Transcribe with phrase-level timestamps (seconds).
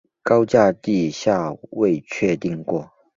[0.23, 2.89] 高架地下未确定过。